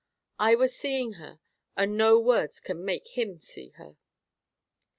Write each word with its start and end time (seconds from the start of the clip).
I 0.39 0.55
was 0.55 0.75
seeing 0.75 1.13
her, 1.21 1.39
and 1.77 1.95
no 1.95 2.19
words 2.19 2.59
can 2.59 2.83
make 2.83 3.09
him 3.15 3.39
see 3.39 3.69
her. 3.75 3.97